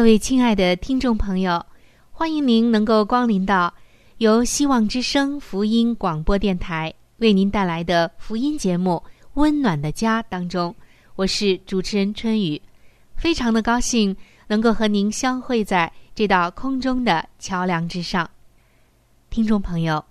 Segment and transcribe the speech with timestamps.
[0.00, 1.62] 各位亲爱的听众朋友，
[2.10, 3.74] 欢迎您能够光临到
[4.16, 8.92] 由希望之声福音广播电台为您带来的福音节目
[9.34, 10.74] 《温暖的家》当中。
[11.16, 12.62] 我是主持人春雨，
[13.14, 18.30] 非常的高兴能够和您相会在这道空中的桥梁之上。
[19.28, 20.02] 听众朋友，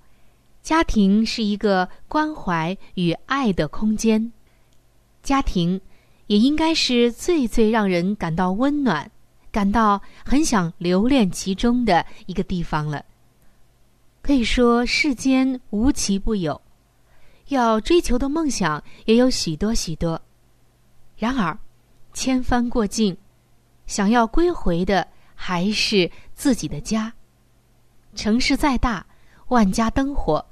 [0.62, 4.32] 家庭是一个关怀与爱的空间，
[5.23, 5.82] 家庭
[6.28, 9.10] 也应该是最最让人感到温暖。
[9.52, 13.04] 感到很想留恋其中的一个地方了。
[14.21, 16.61] 可以说，世间无奇不有，
[17.48, 20.21] 要追求的梦想也有许多许多。
[21.17, 21.58] 然而，
[22.14, 23.17] 千帆过尽，
[23.88, 27.11] 想要归回的还是自己的家。
[28.15, 29.05] 城市再大，
[29.48, 30.45] 万家灯火，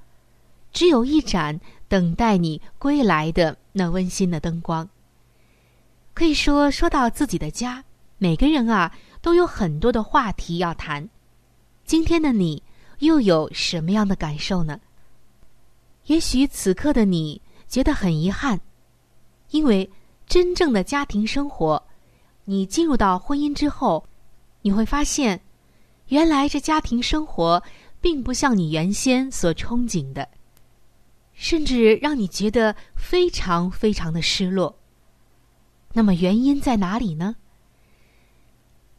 [0.72, 4.88] 只有一盏等待你归来的那温馨的灯光。
[6.14, 7.84] 可以说，说到自己的家。
[8.20, 8.92] 每个人啊，
[9.22, 11.08] 都有很多的话题要谈。
[11.86, 12.62] 今天的你
[13.00, 14.80] 又有什么样的感受呢？
[16.06, 18.60] 也许此刻的你觉得很遗憾，
[19.52, 19.90] 因为
[20.26, 21.82] 真正的家庭生活，
[22.46, 24.08] 你进入到婚姻之后，
[24.62, 25.40] 你会发现，
[26.08, 27.62] 原来这家庭生活
[28.02, 30.28] 并不像你原先所憧憬的，
[31.34, 34.76] 甚至让你觉得非常非常的失落。
[35.94, 37.36] 那么原因在哪里呢？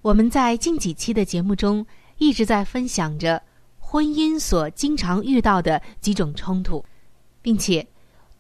[0.08, 1.84] 我们在近几期的节目中
[2.16, 3.42] 一直在分享着
[3.78, 6.82] 婚姻所经常遇到的几种冲突，
[7.42, 7.86] 并且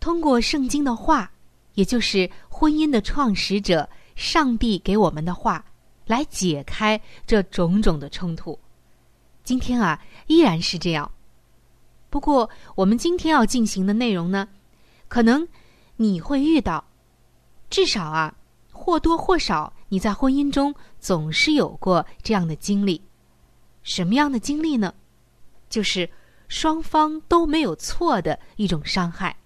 [0.00, 1.30] 通过圣经的话，
[1.74, 3.86] 也就是婚姻的创始者
[4.16, 5.62] 上帝给我们的话，
[6.06, 8.58] 来解开这种种的冲突。
[9.44, 11.10] 今天啊，依然是这样。
[12.08, 14.48] 不过，我们今天要进行的内容呢，
[15.06, 15.46] 可能
[15.96, 16.82] 你会遇到，
[17.68, 18.34] 至少啊，
[18.72, 19.70] 或多或少。
[19.88, 23.00] 你在婚姻中总是有过这样的经历，
[23.82, 24.94] 什么样的经历呢？
[25.70, 26.08] 就是
[26.48, 29.36] 双方都没有错的一种伤害。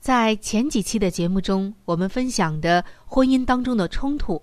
[0.00, 4.40] 在前几期的节目中，我们分享的婚姻当中的冲突，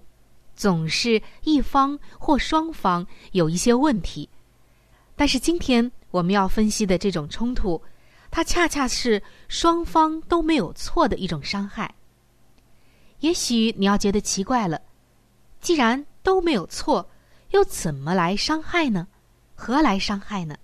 [0.56, 4.30] 总是一方或双方有一些问题，
[5.16, 7.82] 但是今天我们要分析的这种冲突，
[8.30, 11.96] 它恰恰是双方都没有错的一种伤害。
[13.24, 14.82] 也许你要觉得奇怪了，
[15.62, 17.10] 既然都没有错，
[17.52, 19.08] 又怎么来伤害呢？
[19.56, 20.58] 何来伤害呢？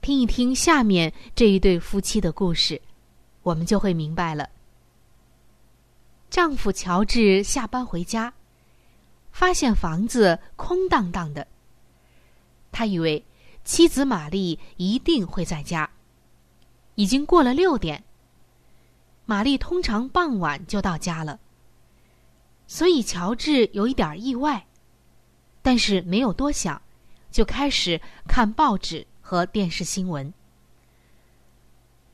[0.00, 2.80] 听一听下面这一对夫妻的故事，
[3.42, 4.48] 我们就会明白了。
[6.30, 8.32] 丈夫乔治下班回家，
[9.30, 11.46] 发现房子空荡荡的。
[12.72, 13.22] 他以为
[13.64, 15.90] 妻子玛丽一定会在家。
[16.94, 18.02] 已经过了六点。
[19.26, 21.40] 玛丽通常傍晚就到家了，
[22.66, 24.66] 所以乔治有一点意外，
[25.62, 26.80] 但是没有多想，
[27.30, 30.32] 就开始看报纸和电视新闻。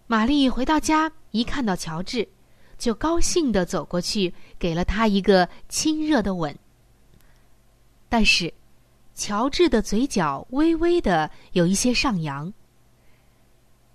[0.06, 2.28] 玛丽回到家，一看到乔治，
[2.78, 6.56] 就高兴的走过去，给了他一个亲热的吻。
[8.08, 8.52] 但是，
[9.14, 12.52] 乔治的嘴角微微的有一些上扬，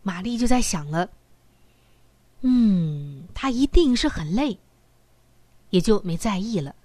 [0.03, 1.09] 玛丽就在想了。
[2.41, 4.59] 嗯，他一定是很累，
[5.69, 6.75] 也就没在意了。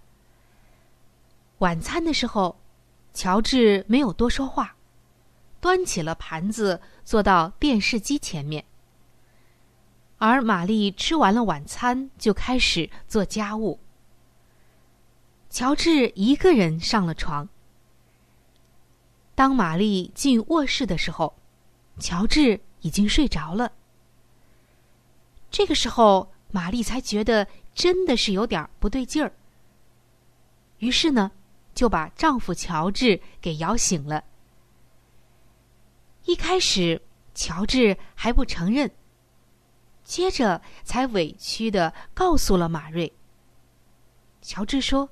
[1.59, 2.59] 晚餐的时候，
[3.13, 4.75] 乔治没有多说话，
[5.61, 8.65] 端起了盘子，坐到电视机前面。
[10.17, 13.79] 而玛丽吃完了晚餐，就开始做家务。
[15.51, 17.49] 乔治一个人上了床。
[19.35, 21.35] 当玛丽进卧室的时候，
[21.99, 23.73] 乔治已经睡着了。
[25.51, 29.33] 这个时候，玛丽才觉得真的是有点不对劲儿。
[30.79, 31.31] 于是呢，
[31.75, 34.25] 就把丈夫乔治给摇醒了。
[36.25, 37.03] 一开始，
[37.35, 38.91] 乔治还不承认。
[40.05, 43.13] 接着才委屈的告诉了马瑞。
[44.43, 45.09] 乔治说：“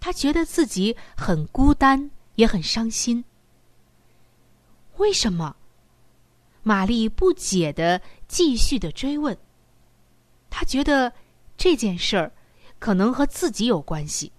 [0.00, 3.24] 他觉得自己很孤单，也很伤心。”
[4.96, 5.56] 为什么？
[6.62, 9.36] 玛丽不解的继续的追问。
[10.58, 11.12] 他觉得
[11.58, 12.32] 这件事儿
[12.78, 14.32] 可能和自己有关系。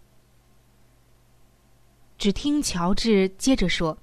[2.18, 4.00] 只听乔治接着说：“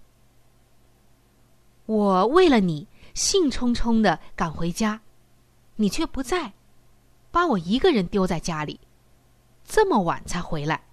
[1.86, 5.00] 我为了你，兴冲冲的赶回家。”
[5.74, 6.52] 你却不在，
[7.32, 8.78] 把我一个人丢在家里，
[9.64, 10.84] 这么晚才回来。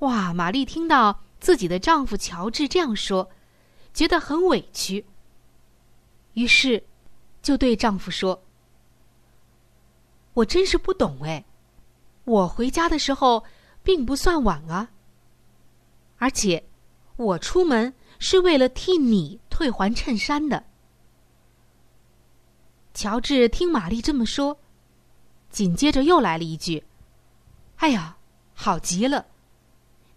[0.00, 0.34] 哇！
[0.34, 3.30] 玛丽听到自己的丈夫乔治这样说，
[3.94, 5.06] 觉得很委屈。
[6.32, 6.84] 于是，
[7.40, 8.42] 就对丈夫说
[10.36, 11.42] ：“我真是不懂哎，
[12.24, 13.42] 我回家的时候
[13.82, 14.90] 并不算晚啊，
[16.18, 16.62] 而且
[17.16, 20.62] 我出门是为了替你退还衬衫的。”
[22.92, 24.58] 乔治听玛丽这么说，
[25.48, 26.84] 紧接着又来了一句
[27.76, 28.18] ：“哎呀，
[28.52, 29.24] 好极了！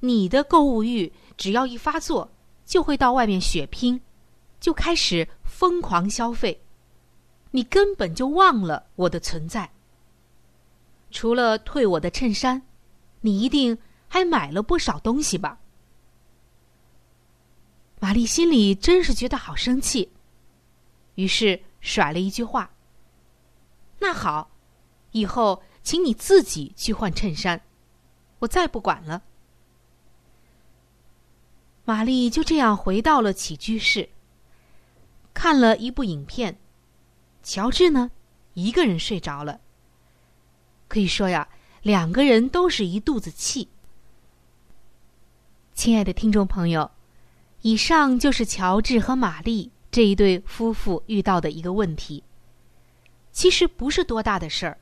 [0.02, 2.30] 你的购物欲只要一发作，
[2.66, 4.02] 就会到外面血拼，
[4.60, 6.62] 就开始疯狂消费，
[7.52, 9.72] 你根本就忘了我的存在。
[11.12, 12.62] 除了退我的衬衫，
[13.22, 13.78] 你一定
[14.08, 15.60] 还买了不少东西吧？”
[18.00, 20.12] 玛丽心里真是觉得好生气，
[21.16, 21.62] 于是。
[21.82, 22.72] 甩了一句话。
[24.00, 24.52] 那好，
[25.12, 27.62] 以后请你自己去换衬衫，
[28.40, 29.24] 我再不管了。
[31.86, 34.10] 玛丽就这样回到了起居室，
[35.34, 36.60] 看了一部影片。
[37.44, 38.12] 乔治呢，
[38.56, 39.62] 一个人睡着了。
[40.90, 41.48] 可以说呀，
[41.82, 43.70] 两个人都是一肚子气。
[45.74, 46.92] 亲爱的听众朋友，
[47.62, 49.72] 以上就是乔治和玛丽。
[49.92, 52.24] 这一对夫妇遇到的一个问题，
[53.32, 54.78] 其实不是多大的事儿。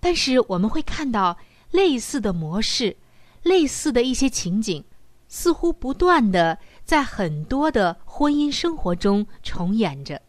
[0.00, 1.38] 但是我们会看到
[1.70, 2.96] 类似的模式，
[3.44, 4.84] 类似的一些情景，
[5.28, 10.20] 似乎不断的在很多的婚姻生活中重演着。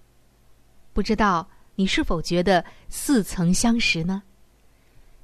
[0.94, 4.22] 不知道你是否觉得似曾相识呢？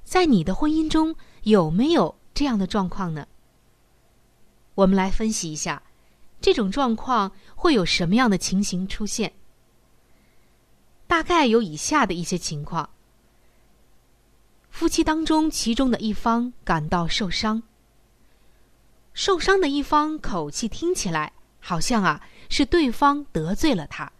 [0.06, 3.26] 在你的婚姻中有没有这样的状况呢？
[4.76, 5.82] 我们来分析一下。
[6.40, 9.32] 这种状况会有什么样的情形出现？
[11.08, 12.88] 大概有以下的一些情况：
[14.70, 17.64] 夫妻当中其中的一方感到受伤，
[19.12, 24.12] 受伤的一方口气听起来好像啊是对方得罪了他，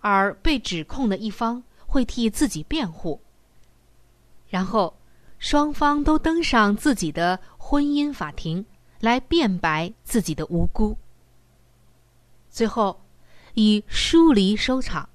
[0.00, 3.20] 而被指控的一方会替自己辩护，
[4.54, 4.96] 然后
[5.40, 8.64] 双方都登上自己的婚姻法庭。
[9.00, 10.96] 来辩白自己的无辜，
[12.48, 13.02] 最后
[13.52, 15.06] 以疏离收场，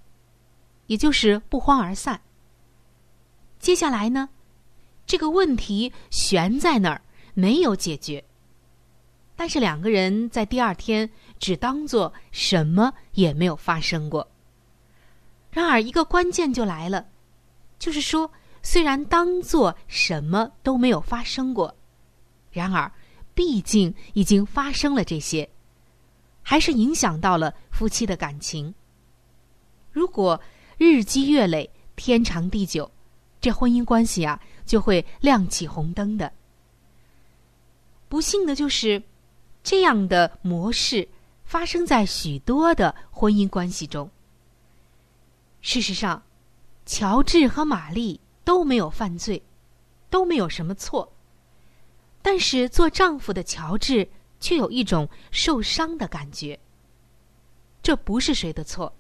[0.86, 2.22] 也就是不欢而散。
[3.58, 4.30] 接下来呢，
[5.08, 7.02] 这个问题悬在那儿
[7.34, 8.24] 没有解决，
[9.36, 14.30] 但是两个人在第二天只当做什么也没有发生过。
[15.50, 17.08] 然而，一个关键就来了，
[17.80, 21.76] 就是说，虽然当做什么都没有发生过，
[22.52, 22.92] 然而。
[23.36, 25.50] 毕竟已经发生了这些，
[26.42, 28.74] 还是影响到了夫妻的感情。
[29.94, 30.42] 如果
[30.78, 32.92] 日积月累、天长地久，
[33.40, 36.30] 这婚姻关系啊就会亮起红灯的。
[38.10, 39.02] 不幸的就是，
[39.64, 41.08] 这样的模式
[41.46, 44.12] 发生在许多的婚姻关系中。
[45.62, 46.22] 事实上，
[46.86, 48.20] 乔治和玛丽
[48.50, 49.44] 都没有犯罪，
[50.10, 51.14] 都没有什么错。
[52.20, 56.60] 但是做丈夫的乔治却有一种受伤的感觉。
[57.84, 58.92] 这不是谁的错，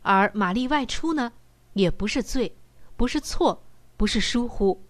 [0.00, 1.30] 而玛丽外出呢，
[1.74, 2.50] 也不是罪，
[2.96, 3.62] 不是错，
[3.98, 4.80] 不是疏忽，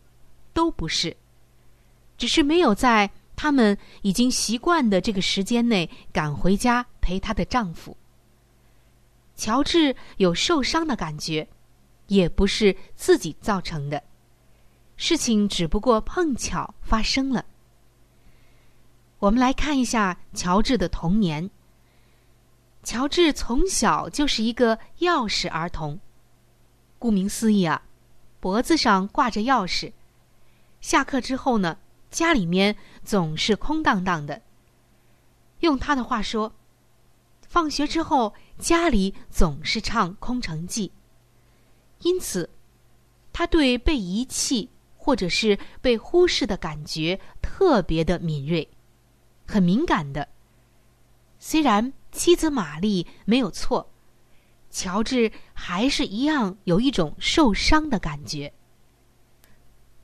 [0.52, 1.16] 都不是，
[2.16, 7.96] 只是没有在他们已经习惯的这个时间内赶回家陪她的丈夫。
[9.34, 11.48] 乔治有受伤的感觉，
[12.08, 14.02] 也不是自己造成的，
[14.96, 17.46] 事情只不过碰巧发生了。
[19.20, 21.50] 我们来看一下乔治的童年。
[22.84, 25.98] 乔治从小就是一个钥匙儿童，
[26.98, 27.82] 顾名思义啊，
[28.40, 29.92] 脖子上挂着钥匙。
[30.80, 31.78] 下课之后呢，
[32.10, 34.40] 家里面总是空荡荡的。
[35.60, 36.54] 用他的话说，
[37.46, 40.88] 放学之后家里总是唱《空城计》，
[42.00, 42.48] 因此
[43.32, 48.68] 他对被遗弃或者是被忽视的感觉特别的敏锐，
[49.46, 50.28] 很敏感的。
[51.38, 53.90] 虽然妻子玛丽没有错，
[54.70, 58.52] 乔治还是一样有一种受伤的感觉，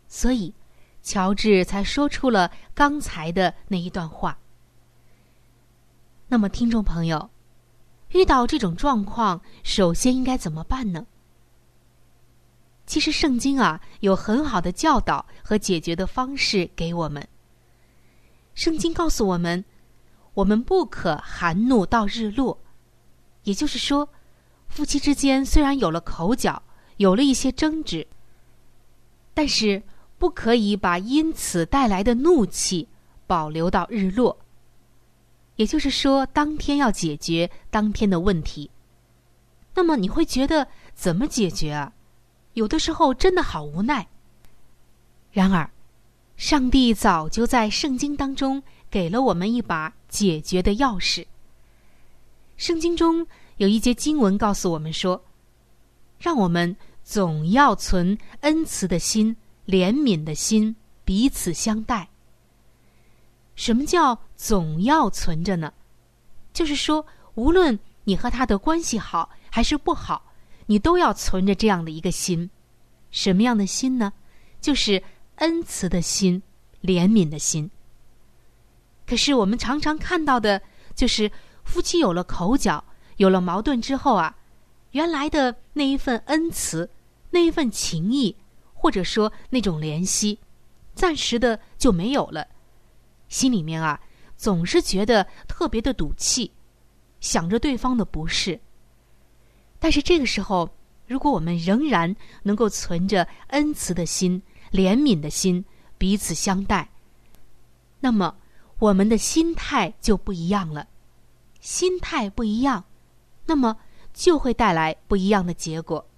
[0.09, 0.55] 所以。
[1.07, 4.39] 乔治才说出了刚才的那一段话。
[6.29, 7.29] 那么，听众朋友，
[8.09, 11.07] 遇到这种状况，首先应该怎么办呢？
[12.87, 17.26] 其实，圣经啊有很好的教导和解决的方式给我们。
[18.55, 19.64] 圣经告诉我们，
[20.35, 22.59] 我们不可含怒到日落，
[23.45, 24.09] 也就是说，
[24.69, 26.62] 夫妻之间虽然有了口角，
[26.99, 28.07] 有了一些争执，
[29.33, 29.83] 但是。
[30.17, 32.88] 不可以把因此带来的怒气
[33.26, 34.38] 保留到日落。
[35.57, 38.71] 也就是说，当天要解决当天的问题。
[39.75, 41.93] 那么你会觉得怎么解决啊？
[42.55, 44.09] 有的时候真的好无奈。
[45.31, 45.71] 然而，
[46.37, 51.25] 上帝早就在圣经当中给了我们一把解决的钥匙。
[52.57, 53.27] 圣经中
[53.59, 55.23] 有一节经文告诉我们说
[56.19, 62.07] ：“让我们总要存恩慈的心。”怜悯的心，彼此相待。
[63.57, 65.73] 什么叫总要存着呢？
[66.53, 70.34] 就是说，无论你和他的关系好还是不好，
[70.66, 72.50] 你都要存着这样的一个心。
[73.11, 74.12] 什么样的心呢？
[74.61, 75.02] 就是
[75.37, 76.42] 恩慈的心，
[76.83, 77.71] 怜悯的心。
[79.06, 80.62] 可是我们常常看到的，
[80.94, 81.30] 就是
[81.64, 82.85] 夫妻有了口角、
[83.16, 84.37] 有了矛盾之后啊，
[84.92, 86.88] 原来的那一份恩慈，
[87.30, 88.37] 那一份情谊。
[88.76, 90.38] 或者说那种怜惜，
[90.94, 92.47] 暂时的就没有了，
[93.30, 93.99] 心里面啊
[94.37, 96.52] 总是觉得特别的赌气，
[97.18, 98.61] 想着对方的不是。
[99.85, 100.71] 但是这个时候，
[101.07, 104.41] 如果我们仍然能够存着恩慈的心、
[104.73, 105.62] 怜悯的心，
[105.99, 106.88] 彼此相待，
[108.00, 108.35] 那么
[108.79, 110.88] 我们的心态就不一样了。
[111.61, 112.83] 心态不一样，
[113.45, 113.76] 那么
[114.14, 116.09] 就会带来不一样的结果。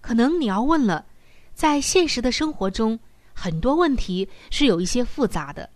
[0.00, 1.04] 可能你要问了。
[1.52, 2.98] 在现实的生活中，
[3.34, 5.68] 很多问题是有一些复杂的，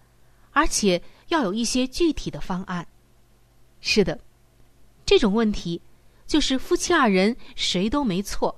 [0.52, 2.88] 而且要有一些具体的方案。
[3.82, 4.18] 是的，
[5.04, 5.82] 这种问题
[6.30, 8.56] 就是夫妻二人谁都没错，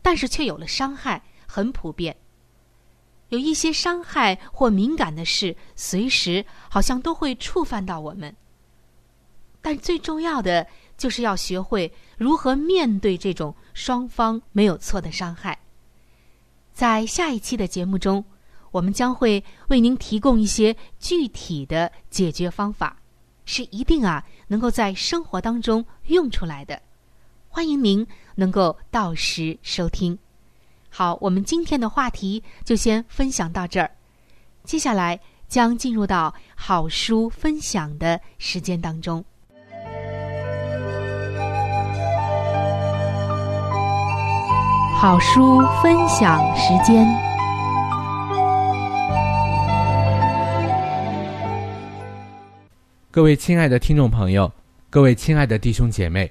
[0.00, 2.16] 但是却有了伤害，很普遍。
[3.30, 8.32] 有一些伤害或敏感的事，随时好像都会触犯到我们。
[9.60, 10.64] 但最重要的
[10.96, 15.58] 就是要学会如何面对这种双方没有错的伤害。
[16.72, 18.24] 在下一期的节目中，
[18.70, 23.02] 我们将会为您提供一些具体的解决方法，
[23.44, 26.80] 是一定啊能够在生活当中用出来的。
[27.52, 30.16] 欢迎您能够到时收听。
[30.88, 33.90] 好，我们今天的话题就先分享到这儿，
[34.62, 39.24] 接下来将进入到好书分享的时间当中。
[44.96, 47.04] 好书分享时间。
[53.10, 54.50] 各位亲爱的听众朋友，
[54.88, 56.30] 各位亲爱的弟兄姐妹，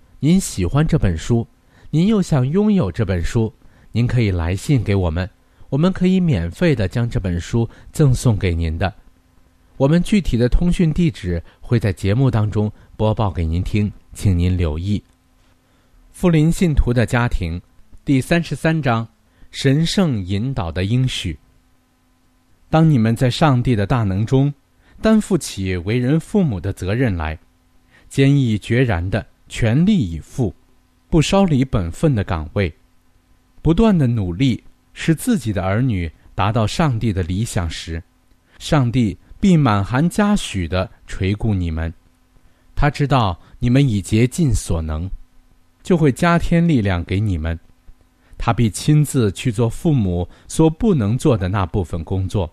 [0.23, 1.47] 您喜欢这本书，
[1.89, 3.51] 您又想拥有这本书，
[3.91, 5.27] 您可以来信给我们，
[5.67, 8.93] 我们可以免费的将这本书赠送给您的。
[9.77, 15.03] 我们具体的通讯地址会在节目当中播报给您听，请您留意。
[16.11, 17.59] 富林信徒的家庭，
[18.05, 19.07] 第三十三章：
[19.49, 21.35] 神圣引导的应许。
[22.69, 24.53] 当你们在上帝的大能中。
[25.01, 27.39] 担负起为人父母的责任来，
[28.07, 30.55] 坚毅决然的全力以赴，
[31.09, 32.73] 不稍离本分的岗位，
[33.61, 38.01] 不断的努力，使自己的儿女达到上帝的理想时，
[38.59, 41.93] 上帝必满含嘉许的垂顾你们。
[42.73, 45.09] 他知道你们已竭尽所能，
[45.83, 47.59] 就会加添力量给你们。
[48.37, 52.49] 他必亲自去做父母所不能做的那部分工作。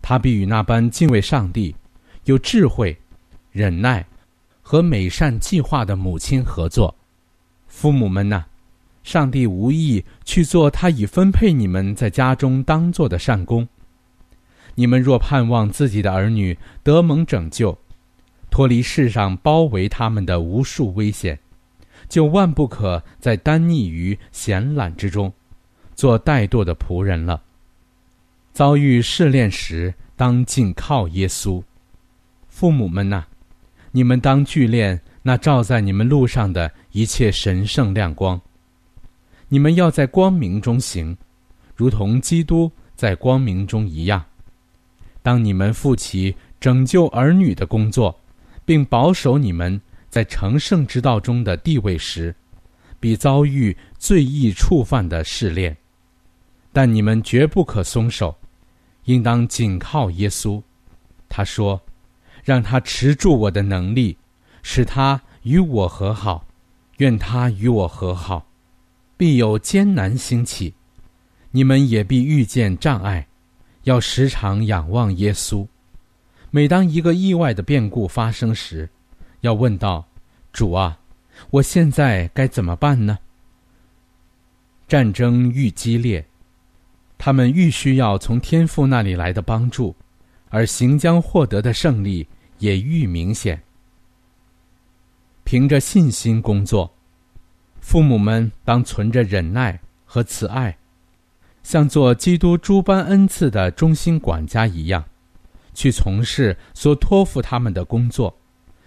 [0.00, 1.74] 他必与那般敬畏上帝、
[2.26, 2.96] 有智慧、
[3.50, 4.06] 忍耐
[4.70, 6.94] 和美善计划的母亲合作。
[7.68, 8.44] 父母们呐，
[9.02, 13.66] 上帝无意去做他已分配你们在家中当做的善功。
[14.74, 17.78] 你们若盼望自己的儿女得蒙拯救，
[18.50, 21.38] 脱离世上包围他们的无数危险，
[22.06, 25.32] 就万不可再单溺于闲懒之中，
[25.94, 27.40] 做怠惰的仆人了。
[28.52, 31.62] 遭遇试炼时，当紧靠耶稣。
[32.48, 33.24] 父母们呐，
[33.90, 38.40] 你们当聚练那照在你们路上的一切神圣亮光。
[39.48, 41.16] 你们要在光明中行，
[41.74, 44.24] 如同基督在光明中一样。
[45.22, 48.18] 当你们负起拯救儿女的工作，
[48.64, 52.34] 并保守你们在成圣之道中的地位时，
[53.00, 55.76] 必遭遇最易触犯的试炼。
[56.72, 58.34] 但你们绝不可松手。
[59.04, 60.62] 应当紧靠耶稣，
[61.30, 61.80] 他说
[62.48, 64.16] ：“让他持住我的能力，
[64.62, 66.46] 使他与我和好。
[66.96, 68.46] 愿他与我和好，
[69.18, 70.72] 必有艰难兴起，
[71.50, 73.26] 你们也必遇见障碍。
[73.82, 75.66] 要时常仰望耶稣。
[76.50, 78.88] 每当一个意外的变故发生时，
[79.42, 80.08] 要问道：
[80.50, 80.98] 主啊，
[81.50, 83.18] 我现在该怎么办呢？
[84.88, 86.24] 战争愈激烈。”
[87.18, 89.94] 他们愈需要从天父那里来的帮助，
[90.48, 92.26] 而行将获得的胜利
[92.58, 93.62] 也愈明显。
[95.44, 96.94] 凭着信心工作，
[97.80, 100.76] 父母们当存着忍耐和慈爱，
[101.62, 105.04] 像做基督诸般恩赐的忠心管家一样，
[105.72, 108.36] 去从事所托付他们的工作。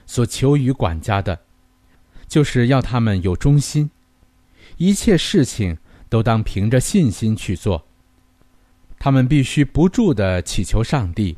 [0.06, 1.40] 所求于管家的，
[2.28, 3.90] 就是要他们有忠心，
[4.76, 5.78] 一切事情
[6.10, 7.88] 都当凭着信心去做。
[9.00, 11.38] 他们必须不住地祈求上帝，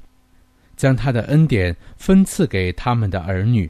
[0.76, 3.70] 将他的恩典分赐给他们的儿女。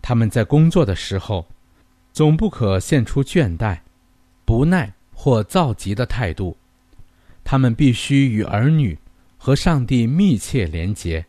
[0.00, 1.46] 他们在工作的时候，
[2.12, 3.78] 总不可现出倦怠、
[4.44, 6.56] 不耐或躁急的态度。
[7.44, 8.98] 他们必须与儿女
[9.36, 11.24] 和上帝密切连结。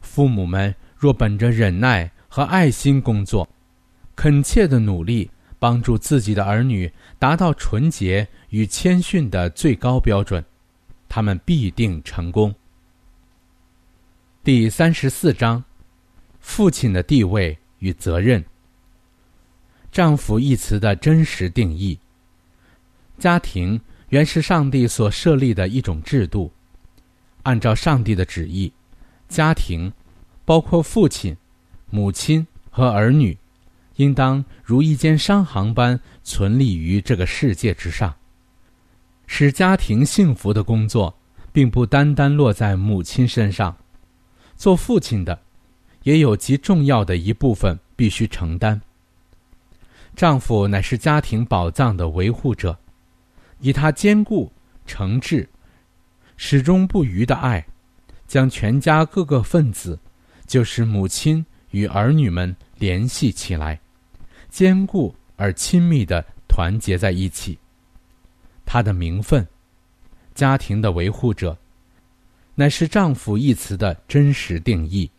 [0.00, 3.48] 父母们若本着忍耐和爱心工作，
[4.14, 10.44] 恳切的努力帮助自己的儿女达到纯洁与谦逊的最高标准。
[11.08, 12.54] 他们必定成功。
[14.44, 15.64] 第三十四章，
[16.38, 18.44] 父亲的地位与责任。
[19.90, 21.98] 丈夫一词的真实定义。
[23.18, 23.80] 家庭
[24.10, 26.52] 原是上帝所设立的一种制度，
[27.44, 28.70] 按照上帝的旨意，
[29.30, 29.90] 家庭
[30.44, 31.34] 包括父亲、
[31.88, 33.38] 母亲和儿女，
[33.96, 38.14] 应当如一间商行般存立于这个世界之上。
[39.26, 41.18] 使家庭幸福的工作，
[41.50, 43.74] 并不单单落在母亲身上，
[44.56, 45.38] 做父亲的，
[46.02, 48.80] 也有极重要的一部分必须承担。
[50.16, 52.78] 丈夫乃是家庭宝藏的维护者，
[53.58, 54.52] 以他坚固、
[54.86, 55.46] 诚挚、
[56.36, 57.66] 始终不渝的爱，
[58.26, 59.98] 将全家各个分子，
[60.46, 63.80] 就是母亲与儿女们联系起来，
[64.48, 67.58] 坚固而亲密的团结在一起。
[68.64, 69.46] 他的名分，
[70.34, 71.58] 家庭的维护者，
[72.54, 75.10] 乃是“丈夫”一词的真实定义。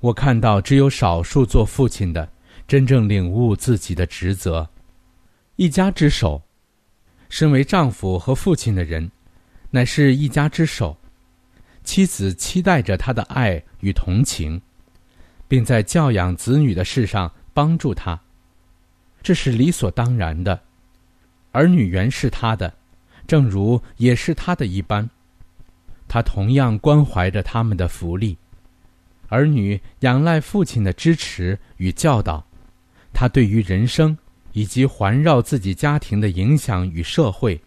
[0.00, 2.28] 我看到只有少数做父亲的，
[2.68, 4.68] 真正领悟自己的职责。
[5.56, 6.42] 一家之首，
[7.28, 9.10] 身为丈夫和父亲的人，
[9.70, 10.96] 乃是一家之首。
[11.82, 14.60] 妻子期待着他的爱与同情，
[15.46, 18.20] 并在教养子女的事上帮助他，
[19.22, 20.60] 这是理所当然的。
[21.52, 22.74] 儿女原是他的，
[23.26, 25.08] 正如也是他的一般，
[26.06, 28.36] 他同样关怀着他们的福利。
[29.28, 32.44] 儿女仰赖父亲的支持与教导，
[33.12, 34.16] 他对于人生
[34.52, 37.60] 以及环绕自己家庭的影响与社会，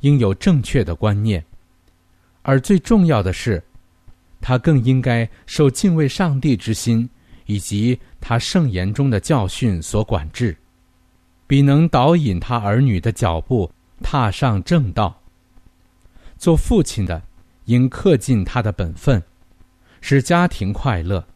[0.00, 1.44] 应有正确的观念。
[2.42, 3.62] 而最重要的是，
[4.40, 7.08] 他更应该受敬畏上帝之心，
[7.46, 10.56] 以及他圣言中的教训所管制，
[11.46, 13.70] 必能导引他儿女的脚步
[14.02, 15.18] 踏上正道。
[16.36, 17.22] 做父亲的，
[17.64, 19.22] 应恪尽他的本分。
[20.00, 21.26] 使家庭快乐，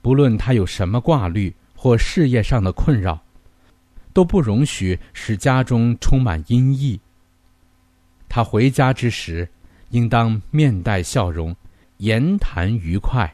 [0.00, 3.20] 不论他有什么挂虑或事业上的困扰，
[4.12, 6.98] 都不容许使家中充满阴翳。
[8.28, 9.46] 他回家之时，
[9.90, 11.54] 应当面带笑容，
[11.98, 13.30] 言谈愉快。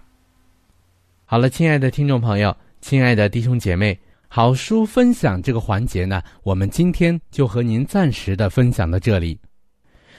[1.24, 9.38] 好了，亲爱的听众朋友，亲爱的弟兄姐妹，好书分享这个环节呢，我们今天就和您暂时的分享到这里。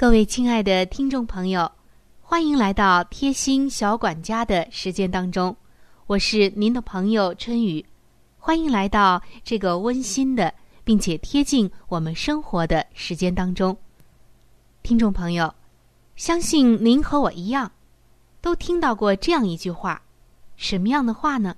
[0.00, 1.70] 各位亲爱的听众朋友，
[2.22, 5.54] 欢迎来到贴心小管家的时间当中，
[6.06, 7.84] 我是您的朋友春雨，
[8.38, 13.76] 欢迎来到这个温馨的并且贴近我们生活的时间当中。
[14.82, 15.54] 听众朋友，
[16.16, 17.70] 相信您和我一样，
[18.40, 20.00] 都听到过这样一句话，
[20.56, 21.54] 什么样的话呢？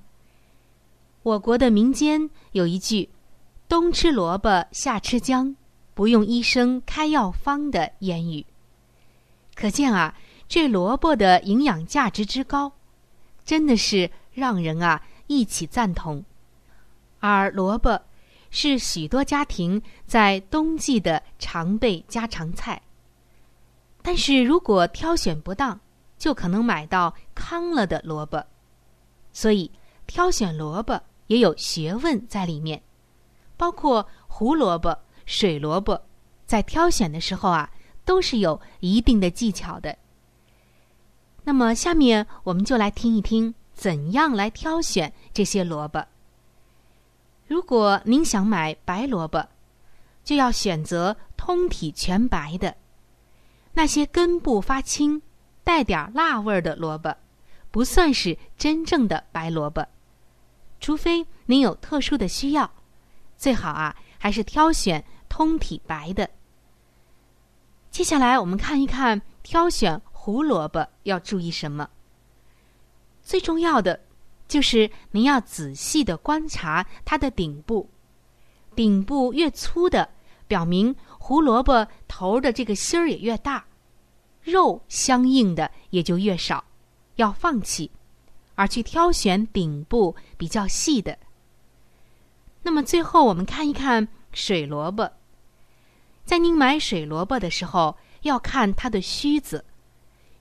[1.22, 3.08] 我国的民间有一句
[3.70, 5.54] “冬吃萝卜夏吃姜”。
[5.94, 8.46] 不用医生开药方的言语，
[9.54, 10.14] 可见啊，
[10.48, 12.72] 这萝卜的营养价值之高，
[13.44, 16.24] 真的是让人啊一起赞同。
[17.20, 18.00] 而萝卜
[18.50, 22.80] 是许多家庭在冬季的常备家常菜，
[24.00, 25.78] 但是如果挑选不当，
[26.16, 28.42] 就可能买到糠了的萝卜。
[29.30, 29.70] 所以
[30.06, 32.82] 挑选萝卜也有学问在里面，
[33.58, 34.98] 包括胡萝卜。
[35.26, 36.00] 水萝卜
[36.46, 37.70] 在挑选的时候啊，
[38.04, 39.96] 都是有一定的技巧的。
[41.44, 46.04] 那么，下面我们就来听一听怎样来挑选这些萝卜。
[47.48, 49.46] 如果您想买白萝卜，
[50.24, 52.74] 就要选择通体全白的。
[53.74, 55.20] 那些根部发青、
[55.64, 57.16] 带点辣味的萝卜，
[57.70, 59.86] 不算是真正的白萝卜。
[60.78, 62.70] 除非您有特殊的需要，
[63.36, 63.96] 最好啊。
[64.22, 66.30] 还是挑选通体白的。
[67.90, 71.90] 接下来我们看一看挑选胡萝卜要注意什么。
[73.20, 73.98] 最重要的
[74.46, 77.90] 就是您要仔细的观察它的顶部，
[78.76, 80.08] 顶部越粗的，
[80.46, 83.64] 表明胡萝卜头的这个芯儿也越大，
[84.40, 86.64] 肉相应的也就越少，
[87.16, 87.90] 要放弃，
[88.54, 91.18] 而去挑选顶部比较细的。
[92.64, 95.10] 那么最后，我们看一看水萝卜。
[96.24, 99.64] 在您买水萝卜的时候，要看它的须子，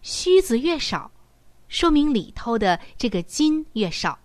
[0.04, 1.12] 须子越少，
[1.68, 4.20] 说明里头的这个筋越少，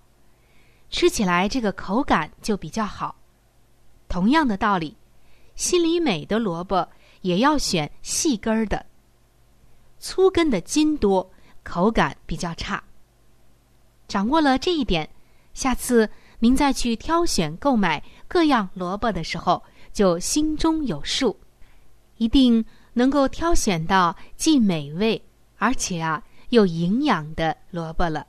[0.91, 3.17] 吃起来这个口感就比较好。
[4.09, 4.95] 同样的道理，
[5.55, 6.87] 心里美的萝卜
[7.23, 8.85] 也要选细根儿的，
[9.99, 11.31] 粗根的筋多，
[11.65, 12.85] 口感比较差。
[14.07, 15.09] 掌握了这一点，
[15.55, 16.11] 下次。
[16.38, 21.38] 您再去挑选购买各样萝卜的时候，就心中有数，
[22.16, 25.22] 一定能够挑选到既美味
[25.57, 28.27] 而且啊有营养的萝卜了。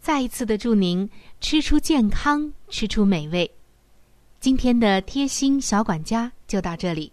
[0.00, 3.50] 再一次的祝您吃出健康，吃出美味。
[4.40, 7.12] 今天的贴心小管家就到这里。